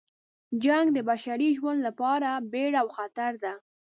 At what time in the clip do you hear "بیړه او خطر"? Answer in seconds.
2.51-3.31